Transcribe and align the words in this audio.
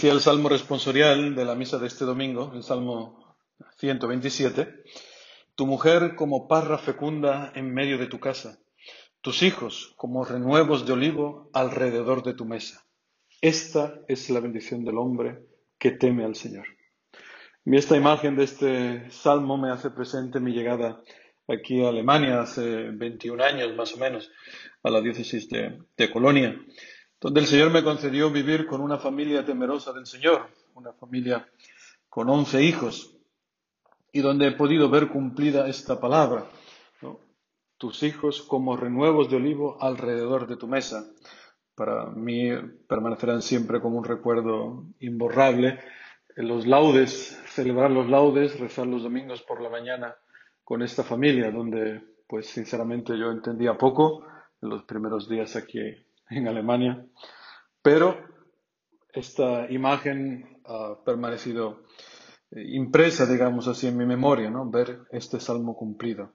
Decía 0.00 0.14
el 0.14 0.22
Salmo 0.22 0.48
responsorial 0.48 1.34
de 1.34 1.44
la 1.44 1.54
misa 1.54 1.76
de 1.76 1.86
este 1.86 2.06
domingo, 2.06 2.52
el 2.54 2.62
Salmo 2.62 3.36
127, 3.76 4.82
tu 5.54 5.66
mujer 5.66 6.14
como 6.16 6.48
parra 6.48 6.78
fecunda 6.78 7.52
en 7.54 7.74
medio 7.74 7.98
de 7.98 8.06
tu 8.06 8.18
casa, 8.18 8.58
tus 9.20 9.42
hijos 9.42 9.92
como 9.98 10.24
renuevos 10.24 10.86
de 10.86 10.94
olivo 10.94 11.50
alrededor 11.52 12.22
de 12.22 12.32
tu 12.32 12.46
mesa. 12.46 12.82
Esta 13.42 14.00
es 14.08 14.30
la 14.30 14.40
bendición 14.40 14.86
del 14.86 14.96
hombre 14.96 15.44
que 15.78 15.90
teme 15.90 16.24
al 16.24 16.34
Señor. 16.34 16.64
Y 17.66 17.76
esta 17.76 17.94
imagen 17.94 18.36
de 18.36 18.44
este 18.44 19.10
salmo 19.10 19.58
me 19.58 19.70
hace 19.70 19.90
presente 19.90 20.40
mi 20.40 20.52
llegada 20.52 21.02
aquí 21.46 21.84
a 21.84 21.90
Alemania 21.90 22.40
hace 22.40 22.88
21 22.88 23.44
años 23.44 23.76
más 23.76 23.92
o 23.92 23.98
menos, 23.98 24.30
a 24.82 24.88
la 24.88 25.02
diócesis 25.02 25.46
de, 25.50 25.78
de 25.94 26.10
Colonia 26.10 26.58
donde 27.20 27.40
el 27.40 27.46
Señor 27.46 27.70
me 27.70 27.84
concedió 27.84 28.30
vivir 28.30 28.66
con 28.66 28.80
una 28.80 28.98
familia 28.98 29.44
temerosa 29.44 29.92
del 29.92 30.06
Señor, 30.06 30.48
una 30.74 30.92
familia 30.92 31.46
con 32.08 32.30
once 32.30 32.62
hijos, 32.62 33.14
y 34.12 34.20
donde 34.20 34.48
he 34.48 34.52
podido 34.52 34.88
ver 34.88 35.08
cumplida 35.08 35.68
esta 35.68 36.00
palabra, 36.00 36.46
tus 37.76 38.02
hijos 38.02 38.42
como 38.42 38.76
renuevos 38.76 39.30
de 39.30 39.36
olivo 39.36 39.76
alrededor 39.80 40.46
de 40.46 40.56
tu 40.56 40.66
mesa. 40.66 41.06
Para 41.74 42.06
mí 42.06 42.50
permanecerán 42.88 43.40
siempre 43.40 43.80
como 43.80 43.98
un 43.98 44.04
recuerdo 44.04 44.84
imborrable. 44.98 45.78
Los 46.36 46.66
laudes, 46.66 47.40
celebrar 47.46 47.90
los 47.90 48.08
laudes, 48.10 48.58
rezar 48.58 48.86
los 48.86 49.02
domingos 49.02 49.42
por 49.42 49.62
la 49.62 49.70
mañana 49.70 50.14
con 50.62 50.82
esta 50.82 51.04
familia, 51.04 51.50
donde 51.50 52.02
pues 52.28 52.48
sinceramente 52.48 53.16
yo 53.18 53.30
entendía 53.30 53.78
poco 53.78 54.26
en 54.60 54.68
los 54.68 54.82
primeros 54.84 55.26
días 55.28 55.56
aquí 55.56 55.80
en 56.38 56.48
Alemania, 56.48 57.04
pero 57.82 58.16
esta 59.12 59.70
imagen 59.70 60.60
ha 60.64 60.96
permanecido 61.04 61.82
eh, 62.52 62.64
impresa, 62.74 63.26
digamos 63.26 63.66
así, 63.68 63.88
en 63.88 63.96
mi 63.96 64.06
memoria, 64.06 64.50
¿no? 64.50 64.70
Ver 64.70 65.00
este 65.10 65.40
salmo 65.40 65.76
cumplido. 65.76 66.32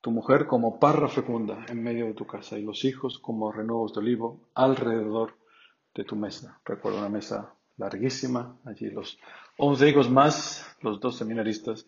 Tu 0.00 0.10
mujer 0.10 0.46
como 0.46 0.78
parra 0.78 1.08
fecunda 1.08 1.64
en 1.68 1.82
medio 1.82 2.06
de 2.06 2.14
tu 2.14 2.26
casa 2.26 2.58
y 2.58 2.62
los 2.62 2.84
hijos 2.84 3.18
como 3.18 3.50
renuevos 3.50 3.92
de 3.94 4.00
olivo 4.00 4.48
alrededor 4.54 5.36
de 5.94 6.04
tu 6.04 6.14
mesa. 6.14 6.60
Recuerdo 6.64 6.98
una 6.98 7.08
mesa 7.08 7.54
larguísima, 7.76 8.58
allí 8.64 8.90
los 8.90 9.18
once 9.56 9.88
hijos 9.88 10.08
más, 10.10 10.76
los 10.82 11.00
dos 11.00 11.16
seminaristas 11.16 11.86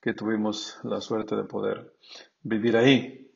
que 0.00 0.14
tuvimos 0.14 0.78
la 0.82 1.00
suerte 1.00 1.36
de 1.36 1.44
poder 1.44 1.94
vivir 2.42 2.76
ahí. 2.76 3.30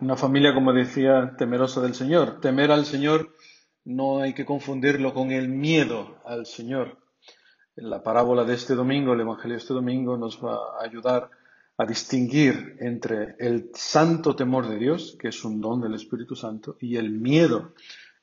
Una 0.00 0.16
familia, 0.16 0.52
como 0.52 0.72
decía, 0.72 1.36
temerosa 1.38 1.80
del 1.80 1.94
Señor. 1.94 2.40
Temer 2.40 2.72
al 2.72 2.84
Señor 2.84 3.32
no 3.84 4.18
hay 4.18 4.34
que 4.34 4.44
confundirlo 4.44 5.14
con 5.14 5.30
el 5.30 5.48
miedo 5.48 6.20
al 6.24 6.46
Señor. 6.46 6.98
En 7.76 7.90
la 7.90 8.02
parábola 8.02 8.42
de 8.44 8.54
este 8.54 8.74
domingo, 8.74 9.12
el 9.12 9.20
Evangelio 9.20 9.56
de 9.56 9.62
este 9.62 9.72
domingo, 9.72 10.16
nos 10.16 10.44
va 10.44 10.56
a 10.56 10.84
ayudar 10.84 11.30
a 11.76 11.86
distinguir 11.86 12.76
entre 12.80 13.36
el 13.38 13.70
santo 13.74 14.34
temor 14.34 14.68
de 14.68 14.78
Dios, 14.78 15.16
que 15.20 15.28
es 15.28 15.44
un 15.44 15.60
don 15.60 15.80
del 15.80 15.94
Espíritu 15.94 16.34
Santo, 16.34 16.76
y 16.80 16.96
el 16.96 17.12
miedo 17.12 17.74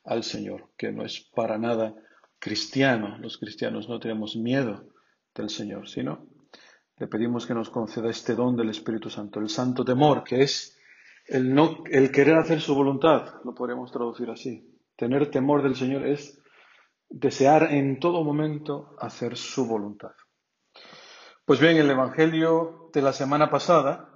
al 0.03 0.23
Señor, 0.23 0.67
que 0.75 0.91
no 0.91 1.05
es 1.05 1.21
para 1.21 1.57
nada 1.57 1.95
cristiano. 2.37 3.17
Los 3.19 3.37
cristianos 3.37 3.87
no 3.87 3.97
tenemos 3.97 4.35
miedo 4.35 4.83
del 5.33 5.49
Señor, 5.49 5.87
sino 5.87 6.25
le 6.97 7.07
pedimos 7.07 7.45
que 7.45 7.53
nos 7.53 7.69
conceda 7.69 8.09
este 8.09 8.35
don 8.35 8.57
del 8.57 8.69
Espíritu 8.69 9.09
Santo, 9.09 9.39
el 9.39 9.49
santo 9.49 9.85
temor, 9.85 10.25
que 10.25 10.43
es 10.43 10.77
el, 11.31 11.53
no, 11.53 11.83
el 11.89 12.11
querer 12.11 12.35
hacer 12.35 12.59
su 12.59 12.75
voluntad, 12.75 13.41
lo 13.45 13.55
podríamos 13.55 13.89
traducir 13.91 14.29
así. 14.29 14.77
Tener 14.97 15.31
temor 15.31 15.63
del 15.63 15.75
Señor 15.75 16.05
es 16.05 16.43
desear 17.09 17.71
en 17.71 17.99
todo 17.99 18.23
momento 18.23 18.95
hacer 18.99 19.37
su 19.37 19.65
voluntad. 19.65 20.11
Pues 21.45 21.61
bien, 21.61 21.77
el 21.77 21.89
Evangelio 21.89 22.89
de 22.93 23.01
la 23.01 23.13
semana 23.13 23.49
pasada 23.49 24.09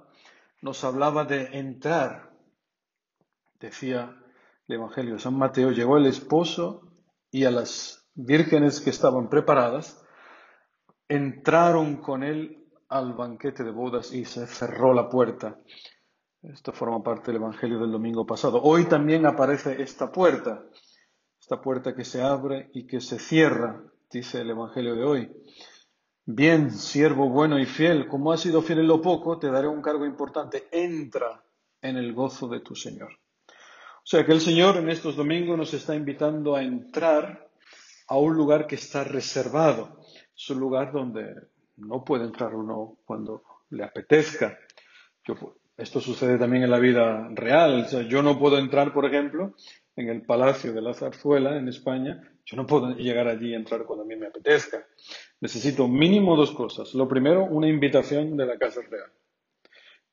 nos 0.60 0.84
hablaba 0.84 1.24
de 1.24 1.58
entrar. 1.58 2.32
Decía 3.60 4.14
el 4.68 4.74
Evangelio 4.74 5.14
de 5.14 5.20
San 5.20 5.38
Mateo, 5.38 5.70
llegó 5.70 5.96
el 5.96 6.06
esposo 6.06 6.92
y 7.30 7.44
a 7.44 7.50
las 7.50 8.06
vírgenes 8.14 8.82
que 8.82 8.90
estaban 8.90 9.30
preparadas 9.30 10.02
entraron 11.08 11.96
con 11.96 12.22
él 12.22 12.62
al 12.88 13.14
banquete 13.14 13.64
de 13.64 13.70
bodas 13.70 14.12
y 14.12 14.26
se 14.26 14.46
cerró 14.46 14.92
la 14.92 15.08
puerta. 15.08 15.58
Esto 16.42 16.72
forma 16.72 17.02
parte 17.02 17.32
del 17.32 17.40
Evangelio 17.40 17.78
del 17.78 17.90
domingo 17.90 18.26
pasado. 18.26 18.60
Hoy 18.62 18.84
también 18.84 19.26
aparece 19.26 19.82
esta 19.82 20.12
puerta, 20.12 20.64
esta 21.40 21.60
puerta 21.60 21.94
que 21.94 22.04
se 22.04 22.22
abre 22.22 22.70
y 22.74 22.86
que 22.86 23.00
se 23.00 23.18
cierra, 23.18 23.82
dice 24.10 24.42
el 24.42 24.50
Evangelio 24.50 24.94
de 24.94 25.04
hoy. 25.04 25.32
Bien, 26.24 26.70
siervo 26.70 27.28
bueno 27.28 27.58
y 27.58 27.66
fiel, 27.66 28.06
como 28.06 28.32
has 28.32 28.40
sido 28.40 28.62
fiel 28.62 28.80
en 28.80 28.88
lo 28.88 29.00
poco, 29.00 29.38
te 29.38 29.50
daré 29.50 29.68
un 29.68 29.80
cargo 29.80 30.04
importante. 30.04 30.68
Entra 30.70 31.42
en 31.80 31.96
el 31.96 32.12
gozo 32.12 32.48
de 32.48 32.60
tu 32.60 32.74
Señor. 32.74 33.12
O 33.48 34.08
sea 34.08 34.24
que 34.24 34.32
el 34.32 34.40
Señor 34.40 34.76
en 34.76 34.88
estos 34.88 35.16
domingos 35.16 35.56
nos 35.56 35.74
está 35.74 35.94
invitando 35.94 36.54
a 36.54 36.62
entrar 36.62 37.48
a 38.08 38.16
un 38.16 38.36
lugar 38.36 38.66
que 38.66 38.76
está 38.76 39.04
reservado. 39.04 40.00
Es 40.36 40.48
un 40.50 40.60
lugar 40.60 40.92
donde 40.92 41.34
no 41.76 42.04
puede 42.04 42.24
entrar 42.24 42.54
uno 42.54 42.98
cuando 43.04 43.42
le 43.70 43.84
apetezca. 43.84 44.58
Yo 45.24 45.34
esto 45.76 46.00
sucede 46.00 46.38
también 46.38 46.62
en 46.62 46.70
la 46.70 46.78
vida 46.78 47.28
real. 47.34 47.86
yo 48.08 48.22
no 48.22 48.38
puedo 48.38 48.58
entrar, 48.58 48.94
por 48.94 49.04
ejemplo, 49.04 49.54
en 49.94 50.08
el 50.08 50.22
Palacio 50.22 50.72
de 50.72 50.80
la 50.80 50.94
Zarzuela 50.94 51.56
en 51.56 51.68
España. 51.68 52.22
Yo 52.46 52.56
no 52.56 52.66
puedo 52.66 52.94
llegar 52.94 53.28
allí 53.28 53.50
y 53.50 53.54
entrar 53.54 53.84
cuando 53.84 54.04
a 54.04 54.06
mí 54.06 54.16
me 54.16 54.28
apetezca. 54.28 54.86
Necesito 55.40 55.86
mínimo 55.86 56.36
dos 56.36 56.52
cosas. 56.52 56.94
Lo 56.94 57.06
primero, 57.06 57.44
una 57.44 57.68
invitación 57.68 58.36
de 58.36 58.46
la 58.46 58.56
Casa 58.56 58.80
Real. 58.88 59.10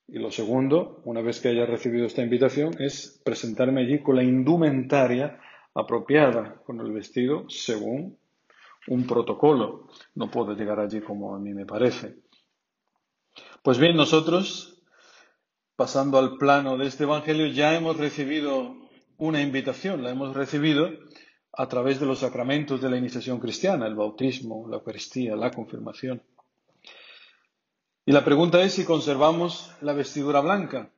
Y 0.06 0.18
lo 0.18 0.30
segundo, 0.30 1.00
una 1.04 1.22
vez 1.22 1.40
que 1.40 1.48
haya 1.48 1.64
recibido 1.64 2.06
esta 2.06 2.22
invitación, 2.22 2.74
es 2.78 3.22
presentarme 3.24 3.82
allí 3.82 4.02
con 4.02 4.16
la 4.16 4.22
indumentaria 4.22 5.40
apropiada, 5.74 6.60
con 6.66 6.80
el 6.80 6.92
vestido 6.92 7.48
según 7.48 8.18
un 8.88 9.06
protocolo. 9.06 9.88
No 10.14 10.30
puedo 10.30 10.54
llegar 10.54 10.78
allí 10.78 11.00
como 11.00 11.34
a 11.34 11.38
mí 11.38 11.54
me 11.54 11.64
parece. 11.64 12.16
Pues 13.62 13.78
bien, 13.78 13.96
nosotros 13.96 14.73
pasando 15.76 16.18
al 16.18 16.36
plano 16.36 16.76
de 16.76 16.86
este 16.86 17.04
Evangelio, 17.04 17.46
ya 17.46 17.74
hemos 17.74 17.96
recibido 17.96 18.76
una 19.16 19.42
invitación, 19.42 20.02
la 20.02 20.10
hemos 20.10 20.34
recibido 20.34 20.90
a 21.52 21.68
través 21.68 22.00
de 22.00 22.06
los 22.06 22.20
sacramentos 22.20 22.80
de 22.80 22.90
la 22.90 22.96
iniciación 22.96 23.40
cristiana, 23.40 23.86
el 23.86 23.94
bautismo, 23.94 24.68
la 24.68 24.76
Eucaristía, 24.76 25.36
la 25.36 25.50
confirmación. 25.50 26.22
Y 28.06 28.12
la 28.12 28.24
pregunta 28.24 28.62
es 28.62 28.74
si 28.74 28.84
conservamos 28.84 29.72
la 29.80 29.94
vestidura 29.94 30.40
blanca, 30.40 30.92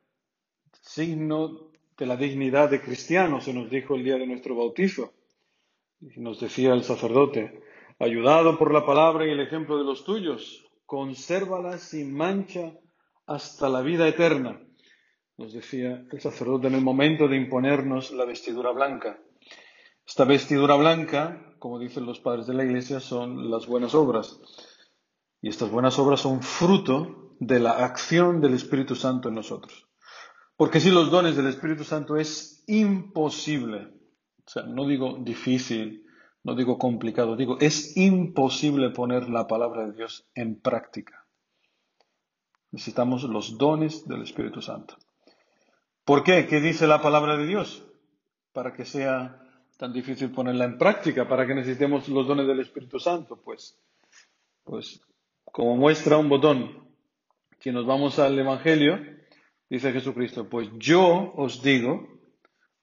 signo 0.83 1.71
de 1.97 2.07
la 2.07 2.17
dignidad 2.17 2.71
de 2.71 2.83
cristiano, 2.83 3.41
se 3.41 3.55
nos 3.55 3.71
dijo 3.71 3.95
el 3.95 4.05
día 4.05 4.17
de 4.17 4.27
nuestro 4.27 4.57
bautizo. 4.57 5.15
Y 6.01 6.21
nos 6.21 6.41
decía 6.41 6.75
el 6.75 6.85
sacerdote, 6.85 7.63
ayudado 7.99 8.59
por 8.59 8.73
la 8.73 8.85
palabra 8.85 9.27
y 9.27 9.31
el 9.31 9.41
ejemplo 9.41 9.79
de 9.79 9.85
los 9.85 10.05
tuyos, 10.05 10.67
consérvala 10.85 11.79
sin 11.79 12.15
mancha 12.15 12.75
hasta 13.27 13.69
la 13.69 13.81
vida 13.81 14.07
eterna 14.07 14.66
nos 15.39 15.53
decía 15.53 16.07
el 16.11 16.21
sacerdote 16.21 16.69
en 16.69 16.75
el 16.75 16.83
momento 16.83 17.29
de 17.29 17.37
imponernos 17.37 18.11
la 18.13 18.25
vestidura 18.25 18.73
blanca. 18.73 19.19
Esta 20.07 20.25
vestidura 20.25 20.77
blanca, 20.77 21.55
como 21.59 21.79
dicen 21.79 22.07
los 22.07 22.21
padres 22.21 22.47
de 22.47 22.55
la 22.55 22.65
Iglesia, 22.65 23.01
son 23.01 23.51
las 23.51 23.67
buenas 23.67 23.95
obras. 23.95 24.41
Y 25.43 25.49
estas 25.49 25.71
buenas 25.71 25.99
obras 25.99 26.21
son 26.21 26.43
fruto 26.43 27.35
de 27.39 27.61
la 27.61 27.85
acción 27.85 28.41
del 28.41 28.55
Espíritu 28.55 28.95
Santo 28.95 29.29
en 29.29 29.35
nosotros. 29.35 29.87
Porque 30.57 30.81
si 30.81 30.91
los 30.91 31.11
dones 31.11 31.37
del 31.37 31.49
Espíritu 31.49 31.85
Santo 31.85 32.17
es 32.17 32.65
imposible, 32.67 33.89
o 34.47 34.49
sea, 34.49 34.63
no 34.63 34.87
digo 34.87 35.19
difícil, 35.21 36.07
no 36.45 36.55
digo 36.55 36.79
complicado, 36.79 37.37
digo, 37.37 37.59
es 37.61 37.97
imposible 37.97 38.91
poner 38.91 39.29
la 39.29 39.47
palabra 39.47 39.87
de 39.87 39.93
Dios 39.93 40.27
en 40.35 40.61
práctica. 40.61 41.27
Necesitamos 42.71 43.25
los 43.25 43.59
dones 43.59 44.07
del 44.07 44.23
Espíritu 44.23 44.63
Santo. 44.63 44.97
¿Por 46.07 46.23
qué? 46.23 46.47
¿Qué 46.47 46.61
dice 46.61 46.87
la 46.87 47.03
palabra 47.03 47.37
de 47.37 47.49
Dios? 47.49 47.85
Para 48.53 48.73
que 48.73 48.85
sea 48.85 49.43
tan 49.77 49.93
difícil 49.93 50.31
ponerla 50.31 50.65
en 50.65 50.79
práctica, 50.79 51.27
para 51.27 51.45
que 51.49 51.55
necesitemos 51.57 52.09
los 52.09 52.29
dones 52.29 52.47
del 52.47 52.61
Espíritu 52.61 53.01
Santo, 53.01 53.43
pues, 53.45 53.77
pues 54.63 55.01
como 55.45 55.77
muestra 55.77 56.17
un 56.17 56.29
botón, 56.29 56.89
si 57.59 57.73
nos 57.73 57.87
vamos 57.87 58.21
al 58.21 58.39
Evangelio, 58.39 59.01
dice 59.69 59.93
Jesucristo, 59.93 60.49
pues 60.49 60.69
yo 60.79 61.33
os 61.35 61.61
digo, 61.61 62.07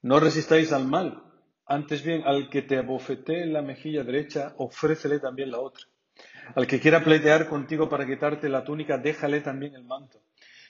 no 0.02 0.20
resistáis 0.20 0.70
al 0.74 0.86
mal, 0.86 1.24
antes 1.64 2.04
bien 2.04 2.24
al 2.26 2.50
que 2.50 2.60
te 2.60 2.76
abofetee 2.76 3.46
la 3.46 3.62
mejilla 3.62 4.04
derecha, 4.04 4.54
ofrécele 4.58 5.18
también 5.18 5.50
la 5.50 5.60
otra. 5.60 5.86
Al 6.54 6.66
que 6.66 6.78
quiera 6.78 7.02
pleitear 7.02 7.48
contigo 7.48 7.88
para 7.88 8.04
quitarte 8.04 8.50
la 8.50 8.64
túnica, 8.64 8.98
déjale 8.98 9.40
también 9.40 9.74
el 9.74 9.84
manto. 9.84 10.20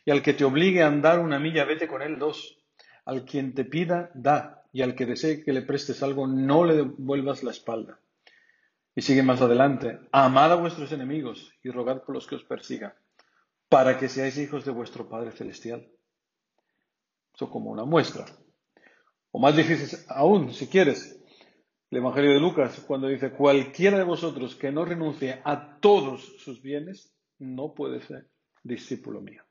Y 0.04 0.10
al 0.10 0.22
que 0.22 0.34
te 0.34 0.44
obligue 0.44 0.82
a 0.82 0.88
andar 0.88 1.20
una 1.20 1.38
milla, 1.38 1.64
vete 1.64 1.88
con 1.88 2.02
él 2.02 2.18
dos. 2.18 2.58
Al 3.04 3.24
quien 3.24 3.54
te 3.54 3.64
pida, 3.64 4.10
da. 4.14 4.64
Y 4.72 4.82
al 4.82 4.94
que 4.94 5.06
desee 5.06 5.42
que 5.42 5.52
le 5.52 5.62
prestes 5.62 6.02
algo, 6.02 6.26
no 6.26 6.64
le 6.64 6.74
devuelvas 6.74 7.42
la 7.42 7.52
espalda. 7.52 8.00
Y 8.96 9.02
sigue 9.02 9.22
más 9.22 9.40
adelante, 9.40 9.98
amad 10.12 10.52
a 10.52 10.56
vuestros 10.56 10.92
enemigos 10.92 11.52
y 11.62 11.70
rogad 11.70 12.02
por 12.02 12.14
los 12.14 12.26
que 12.26 12.36
os 12.36 12.44
persigan, 12.44 12.94
para 13.68 13.98
que 13.98 14.08
seáis 14.08 14.38
hijos 14.38 14.64
de 14.64 14.70
vuestro 14.70 15.08
Padre 15.08 15.32
Celestial. 15.32 15.88
Eso 17.34 17.50
como 17.50 17.70
una 17.70 17.84
muestra. 17.84 18.24
O 19.32 19.40
más 19.40 19.56
difícil 19.56 19.98
aún, 20.08 20.52
si 20.52 20.68
quieres, 20.68 21.20
el 21.90 21.98
Evangelio 21.98 22.32
de 22.32 22.40
Lucas, 22.40 22.84
cuando 22.86 23.08
dice, 23.08 23.30
cualquiera 23.30 23.98
de 23.98 24.04
vosotros 24.04 24.54
que 24.54 24.72
no 24.72 24.84
renuncie 24.84 25.40
a 25.44 25.78
todos 25.78 26.36
sus 26.38 26.62
bienes, 26.62 27.12
no 27.38 27.74
puede 27.74 28.00
ser 28.00 28.28
discípulo 28.62 29.20
mío. 29.20 29.43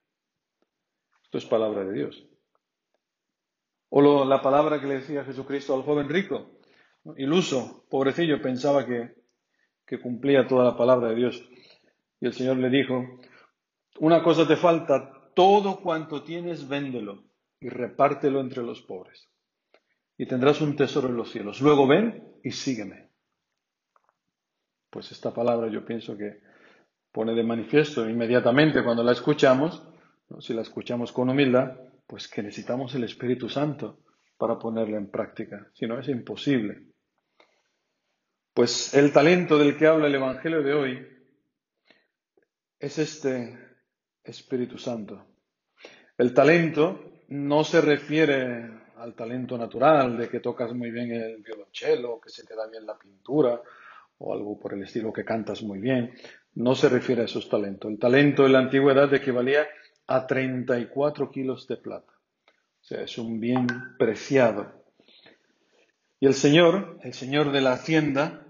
Esto 1.34 1.48
es 1.48 1.50
palabra 1.50 1.84
de 1.84 1.94
Dios. 1.94 2.28
O 3.90 4.24
la 4.24 4.40
palabra 4.44 4.80
que 4.80 4.86
le 4.86 5.00
decía 5.00 5.26
Jesucristo 5.26 5.74
al 5.74 5.82
joven 5.82 6.08
rico, 6.08 6.60
iluso, 7.18 7.88
pobrecillo, 7.90 8.40
pensaba 8.40 8.86
que, 8.86 9.16
que 9.84 10.00
cumplía 10.00 10.46
toda 10.46 10.64
la 10.64 10.78
palabra 10.78 11.10
de 11.10 11.16
Dios. 11.16 11.44
Y 12.22 12.28
el 12.28 12.34
Señor 12.34 12.58
le 12.58 12.70
dijo, 12.70 13.20
una 14.00 14.22
cosa 14.22 14.48
te 14.48 14.58
falta, 14.58 15.12
todo 15.34 15.82
cuanto 15.82 16.22
tienes, 16.22 16.68
véndelo 16.68 17.24
y 17.60 17.68
repártelo 17.70 18.40
entre 18.40 18.62
los 18.62 18.84
pobres. 18.84 19.28
Y 20.16 20.28
tendrás 20.28 20.62
un 20.62 20.76
tesoro 20.76 21.08
en 21.08 21.18
los 21.18 21.32
cielos. 21.32 21.62
Luego 21.62 21.88
ven 21.88 22.38
y 22.44 22.52
sígueme. 22.52 23.10
Pues 24.92 25.12
esta 25.12 25.34
palabra 25.34 25.68
yo 25.72 25.84
pienso 25.84 26.16
que 26.16 26.44
pone 27.12 27.34
de 27.34 27.42
manifiesto 27.42 28.08
inmediatamente 28.08 28.84
cuando 28.84 29.04
la 29.04 29.14
escuchamos, 29.14 29.84
si 30.40 30.54
la 30.54 30.62
escuchamos 30.62 31.12
con 31.12 31.30
humildad, 31.30 31.78
pues 32.08 32.28
que 32.28 32.44
necesitamos 32.44 32.94
el 32.96 33.04
Espíritu 33.04 33.50
Santo 33.50 34.04
para 34.38 34.58
ponerla 34.58 34.98
en 34.98 35.10
práctica. 35.10 35.70
Si 35.74 35.88
no, 35.88 36.00
es 36.00 36.08
imposible. 36.10 36.88
Pues 38.54 38.94
el 38.94 39.12
talento 39.12 39.58
del 39.58 39.78
que 39.78 39.88
habla 39.88 40.08
el 40.08 40.16
Evangelio 40.16 40.62
de 40.62 40.74
hoy 40.74 41.08
es 42.80 43.00
este 43.00 43.58
Espíritu 44.24 44.78
Santo. 44.78 45.26
El 46.18 46.34
talento 46.34 47.24
no 47.30 47.64
se 47.64 47.82
refiere 47.82 48.70
al 48.98 49.16
talento 49.16 49.58
natural 49.58 50.18
de 50.18 50.30
que 50.30 50.40
tocas 50.40 50.74
muy 50.74 50.92
bien 50.92 51.12
el 51.12 51.42
violonchelo, 51.42 52.20
que 52.22 52.30
se 52.30 52.46
te 52.46 52.56
da 52.56 52.68
bien 52.68 52.86
la 52.86 52.98
pintura 52.98 53.62
o 54.20 54.34
algo 54.34 54.60
por 54.60 54.74
el 54.74 54.84
estilo 54.84 55.12
que 55.12 55.26
cantas 55.26 55.64
muy 55.64 55.80
bien. 55.80 56.14
No 56.54 56.76
se 56.76 56.90
refiere 56.90 57.24
a 57.24 57.26
esos 57.26 57.50
talentos. 57.50 57.92
El 57.92 57.98
talento 57.98 58.46
en 58.46 58.54
la 58.54 58.60
antigüedad 58.60 59.12
equivalía 59.14 59.62
a 59.62 59.68
34 60.08 61.32
kilos 61.32 61.68
de 61.68 61.78
plata. 61.78 62.14
O 62.82 62.86
sea, 62.86 63.02
es 63.02 63.18
un 63.18 63.40
bien 63.40 63.68
preciado. 63.98 64.84
Y 66.20 66.28
el 66.28 66.34
Señor, 66.34 67.00
el 67.02 67.14
Señor 67.14 67.52
de 67.52 67.62
la 67.62 67.74
hacienda, 67.74 68.46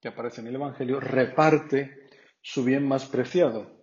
que 0.00 0.08
aparece 0.08 0.40
en 0.40 0.48
el 0.48 0.56
Evangelio, 0.56 1.00
reparte 1.00 2.08
su 2.40 2.64
bien 2.64 2.86
más 2.86 3.06
preciado 3.06 3.74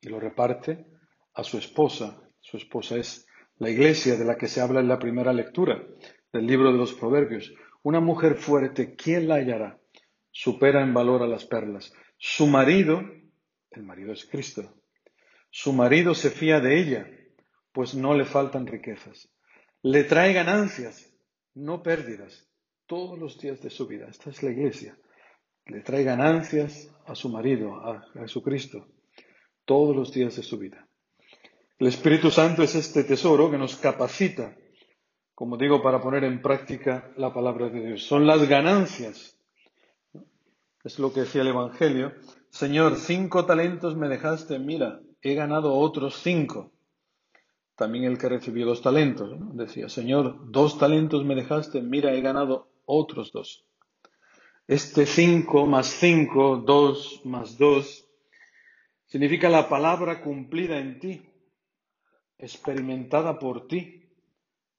y 0.00 0.08
lo 0.08 0.20
reparte 0.20 0.86
a 1.32 1.42
su 1.42 1.58
esposa. 1.58 2.20
Su 2.40 2.58
esposa 2.58 2.96
es 2.96 3.26
la 3.56 3.70
iglesia 3.70 4.16
de 4.16 4.24
la 4.24 4.36
que 4.36 4.48
se 4.48 4.60
habla 4.60 4.80
en 4.80 4.88
la 4.88 4.98
primera 4.98 5.32
lectura 5.32 5.82
del 6.32 6.46
libro 6.46 6.72
de 6.72 6.78
los 6.78 6.92
Proverbios. 6.92 7.54
Una 7.82 8.00
mujer 8.00 8.36
fuerte, 8.36 8.94
¿quién 8.96 9.28
la 9.28 9.36
hallará? 9.36 9.80
Supera 10.30 10.82
en 10.82 10.92
valor 10.92 11.22
a 11.22 11.26
las 11.26 11.46
perlas. 11.46 11.92
Su 12.18 12.46
marido, 12.46 13.02
el 13.70 13.82
marido 13.82 14.12
es 14.12 14.26
Cristo, 14.26 14.74
su 15.56 15.72
marido 15.72 16.16
se 16.16 16.30
fía 16.30 16.58
de 16.58 16.80
ella, 16.80 17.08
pues 17.70 17.94
no 17.94 18.12
le 18.14 18.24
faltan 18.24 18.66
riquezas. 18.66 19.30
Le 19.82 20.02
trae 20.02 20.32
ganancias, 20.32 21.14
no 21.54 21.80
pérdidas 21.80 22.50
todos 22.86 23.16
los 23.16 23.38
días 23.38 23.62
de 23.62 23.70
su 23.70 23.86
vida. 23.86 24.08
Esta 24.10 24.30
es 24.30 24.42
la 24.42 24.50
iglesia. 24.50 24.98
Le 25.66 25.80
trae 25.82 26.02
ganancias 26.02 26.90
a 27.06 27.14
su 27.14 27.28
marido, 27.28 27.76
a 27.76 28.04
Jesucristo, 28.14 28.88
todos 29.64 29.94
los 29.94 30.12
días 30.12 30.34
de 30.34 30.42
su 30.42 30.58
vida. 30.58 30.88
El 31.78 31.86
Espíritu 31.86 32.32
Santo 32.32 32.64
es 32.64 32.74
este 32.74 33.04
tesoro 33.04 33.48
que 33.48 33.56
nos 33.56 33.76
capacita, 33.76 34.56
como 35.36 35.56
digo, 35.56 35.80
para 35.80 36.00
poner 36.00 36.24
en 36.24 36.42
práctica 36.42 37.12
la 37.16 37.32
palabra 37.32 37.68
de 37.68 37.86
Dios. 37.86 38.02
Son 38.02 38.26
las 38.26 38.48
ganancias. 38.48 39.38
Es 40.82 40.98
lo 40.98 41.12
que 41.12 41.20
decía 41.20 41.42
el 41.42 41.48
Evangelio. 41.48 42.12
Señor, 42.50 42.96
cinco 42.96 43.46
talentos 43.46 43.96
me 43.96 44.08
dejaste, 44.08 44.58
mira, 44.58 45.00
he 45.24 45.34
ganado 45.34 45.74
otros 45.74 46.20
cinco. 46.22 46.70
También 47.76 48.04
el 48.04 48.18
que 48.18 48.28
recibió 48.28 48.66
dos 48.66 48.82
talentos, 48.82 49.34
decía, 49.56 49.88
Señor, 49.88 50.52
dos 50.52 50.78
talentos 50.78 51.24
me 51.24 51.34
dejaste, 51.34 51.80
mira, 51.82 52.12
he 52.12 52.20
ganado 52.20 52.68
otros 52.84 53.32
dos. 53.32 53.64
Este 54.68 55.06
cinco 55.06 55.66
más 55.66 55.86
cinco, 55.86 56.58
dos 56.58 57.22
más 57.24 57.58
dos, 57.58 58.06
significa 59.06 59.48
la 59.48 59.68
palabra 59.68 60.20
cumplida 60.22 60.78
en 60.78 61.00
ti, 61.00 61.28
experimentada 62.38 63.38
por 63.38 63.66
ti, 63.66 64.08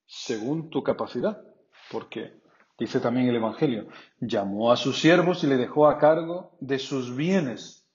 según 0.06 0.70
tu 0.70 0.84
capacidad, 0.84 1.44
porque 1.92 2.40
dice 2.78 3.00
también 3.00 3.28
el 3.28 3.36
Evangelio, 3.36 3.88
llamó 4.20 4.72
a 4.72 4.78
sus 4.78 5.00
siervos 5.00 5.44
y 5.44 5.48
le 5.48 5.58
dejó 5.58 5.88
a 5.88 5.98
cargo 5.98 6.56
de 6.62 6.78
sus 6.80 7.16
bienes, 7.16 7.88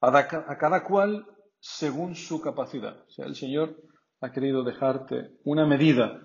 a, 0.00 0.26
cada 0.26 0.82
cual 0.84 1.26
según 1.62 2.16
su 2.16 2.40
capacidad. 2.40 3.04
O 3.06 3.10
sea, 3.10 3.24
el 3.24 3.36
Señor 3.36 3.80
ha 4.20 4.32
querido 4.32 4.64
dejarte 4.64 5.30
una 5.44 5.64
medida 5.64 6.20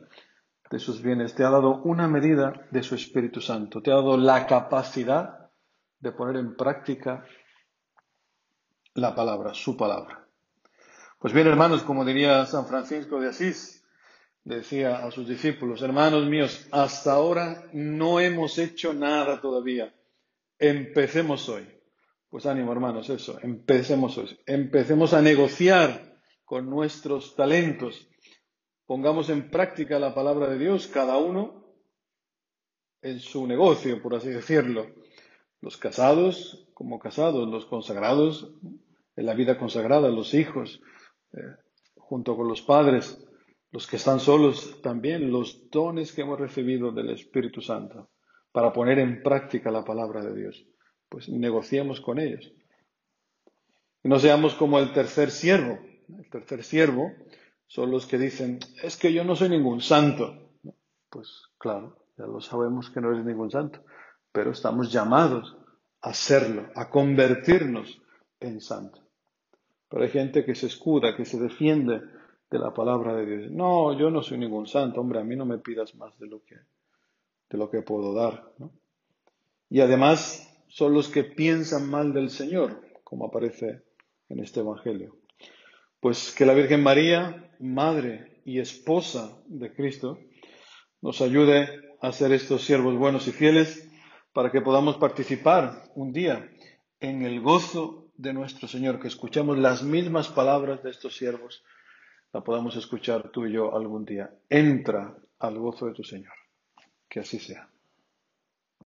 de 0.71 0.79
sus 0.79 1.01
bienes, 1.03 1.35
te 1.35 1.43
ha 1.43 1.51
dado 1.51 1.83
una 1.83 2.07
medida 2.07 2.67
de 2.71 2.81
su 2.81 2.95
Espíritu 2.95 3.39
Santo, 3.39 3.81
te 3.81 3.91
ha 3.91 3.95
dado 3.95 4.17
la 4.17 4.47
capacidad 4.47 5.51
de 5.99 6.11
poner 6.11 6.37
en 6.37 6.55
práctica 6.55 7.23
la 8.95 9.13
palabra, 9.13 9.53
su 9.53 9.77
palabra. 9.77 10.27
Pues 11.19 11.33
bien, 11.33 11.45
hermanos, 11.45 11.83
como 11.83 12.03
diría 12.03 12.45
San 12.47 12.65
Francisco 12.65 13.19
de 13.19 13.29
Asís, 13.29 13.85
decía 14.43 15.05
a 15.05 15.11
sus 15.11 15.27
discípulos, 15.27 15.83
hermanos 15.83 16.25
míos, 16.25 16.67
hasta 16.71 17.13
ahora 17.13 17.63
no 17.73 18.19
hemos 18.19 18.57
hecho 18.57 18.91
nada 18.91 19.39
todavía. 19.39 19.93
Empecemos 20.57 21.47
hoy. 21.47 21.76
Pues 22.29 22.45
ánimo, 22.45 22.73
hermanos, 22.73 23.09
eso, 23.09 23.39
empecemos 23.41 24.17
hoy. 24.17 24.37
Empecemos 24.45 25.13
a 25.13 25.21
negociar 25.21 26.19
con 26.43 26.69
nuestros 26.69 27.35
talentos, 27.35 28.09
pongamos 28.85 29.29
en 29.29 29.49
práctica 29.49 29.97
la 29.97 30.13
palabra 30.13 30.49
de 30.49 30.57
Dios, 30.57 30.87
cada 30.87 31.17
uno 31.17 31.65
en 33.01 33.19
su 33.19 33.47
negocio, 33.47 34.01
por 34.01 34.15
así 34.15 34.29
decirlo. 34.29 34.87
Los 35.61 35.77
casados 35.77 36.69
como 36.73 36.99
casados, 36.99 37.47
los 37.47 37.65
consagrados 37.65 38.53
en 39.15 39.25
la 39.25 39.33
vida 39.33 39.57
consagrada, 39.57 40.09
los 40.09 40.33
hijos, 40.33 40.81
eh, 41.33 41.39
junto 41.95 42.35
con 42.35 42.47
los 42.47 42.61
padres, 42.61 43.25
los 43.71 43.87
que 43.87 43.95
están 43.95 44.19
solos 44.19 44.81
también, 44.81 45.31
los 45.31 45.69
dones 45.69 46.11
que 46.11 46.21
hemos 46.21 46.39
recibido 46.39 46.91
del 46.91 47.09
Espíritu 47.09 47.61
Santo 47.61 48.09
para 48.51 48.73
poner 48.73 48.99
en 48.99 49.23
práctica 49.23 49.71
la 49.71 49.83
palabra 49.83 50.21
de 50.23 50.35
Dios. 50.35 50.65
Pues 51.09 51.30
negociemos 51.30 52.02
con 52.02 52.19
ellos. 52.19 52.52
Y 54.04 54.09
no 54.09 54.19
seamos 54.19 54.56
como 54.56 54.80
el 54.80 54.94
tercer 54.94 55.31
siervo. 55.31 55.80
El 56.09 56.30
tercer 56.30 56.64
siervo 56.64 57.11
son 57.68 57.92
los 57.92 58.06
que 58.06 58.18
dicen, 58.18 58.59
es 58.81 58.97
que 58.97 59.14
yo 59.14 59.23
no 59.23 59.35
soy 59.35 59.49
ningún 59.49 59.81
santo. 59.81 60.52
Pues 61.09 61.44
claro, 61.57 61.97
ya 62.18 62.26
lo 62.26 62.42
sabemos 62.42 62.90
que 62.90 63.02
no 63.02 63.11
eres 63.11 63.26
ningún 63.26 63.52
santo, 63.52 63.83
pero 64.31 64.52
estamos 64.52 64.92
llamados 64.92 65.57
a 66.02 66.14
serlo, 66.14 66.69
a 66.76 66.90
convertirnos 66.90 68.02
en 68.40 68.61
santo. 68.61 69.02
Pero 69.90 70.04
hay 70.04 70.09
gente 70.09 70.45
que 70.45 70.56
se 70.56 70.68
escuda, 70.68 71.16
que 71.16 71.26
se 71.26 71.40
defiende 71.40 72.02
de 72.49 72.59
la 72.59 72.73
palabra 72.73 73.16
de 73.16 73.26
Dios. 73.26 73.52
No, 73.52 73.97
yo 73.97 74.09
no 74.09 74.21
soy 74.21 74.37
ningún 74.37 74.68
santo, 74.68 75.02
hombre, 75.02 75.19
a 75.19 75.23
mí 75.23 75.35
no 75.35 75.45
me 75.45 75.57
pidas 75.57 75.95
más 75.95 76.18
de 76.19 76.28
lo 76.28 76.44
que, 76.44 76.56
de 77.49 77.57
lo 77.57 77.69
que 77.69 77.81
puedo 77.81 78.14
dar. 78.14 78.52
Y 79.69 79.81
además 79.81 80.46
son 80.68 80.94
los 80.94 81.09
que 81.09 81.24
piensan 81.24 81.90
mal 81.90 82.14
del 82.14 82.30
Señor, 82.30 82.81
como 83.04 83.26
aparece 83.26 83.83
en 84.30 84.40
este 84.40 84.59
Evangelio. 84.59 85.18
Pues 86.00 86.33
que 86.33 86.45
la 86.45 86.54
Virgen 86.54 86.83
María, 86.83 87.52
madre 87.59 88.42
y 88.45 88.59
esposa 88.59 89.42
de 89.47 89.74
Cristo, 89.74 90.19
nos 91.02 91.21
ayude 91.21 91.95
a 92.02 92.12
ser 92.12 92.31
estos 92.31 92.64
siervos 92.64 92.95
buenos 92.97 93.28
y 93.28 93.31
fieles 93.31 93.90
para 94.33 94.52
que 94.52 94.62
podamos 94.62 94.97
participar 94.97 95.83
un 95.95 96.12
día 96.12 96.50
en 97.00 97.24
el 97.24 97.42
gozo 97.42 98.12
de 98.16 98.33
nuestro 98.33 98.68
Señor, 98.68 99.00
que 99.00 99.07
escuchamos 99.07 99.57
las 99.57 99.83
mismas 99.83 100.28
palabras 100.28 100.83
de 100.83 100.90
estos 100.90 101.16
siervos, 101.16 101.64
la 102.33 102.44
podamos 102.44 102.76
escuchar 102.76 103.30
tú 103.31 103.45
y 103.45 103.54
yo 103.54 103.76
algún 103.76 104.06
día. 104.06 104.31
Entra 104.50 105.16
al 105.40 105.57
gozo 105.57 105.88
de 105.88 105.94
tu 105.94 106.04
Señor. 106.04 106.33
Que 107.07 107.21
así 107.21 107.40
sea. 107.40 107.69